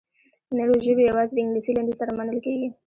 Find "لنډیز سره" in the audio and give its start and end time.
1.75-2.11